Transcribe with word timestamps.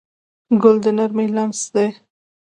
ګل 0.61 0.77
د 0.83 0.85
نرمۍ 0.97 1.27
لمس 1.35 1.61
دی. 1.73 1.87